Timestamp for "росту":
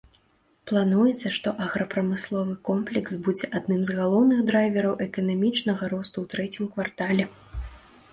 5.93-6.17